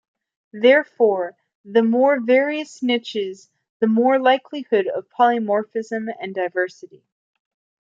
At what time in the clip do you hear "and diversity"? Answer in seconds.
6.19-7.03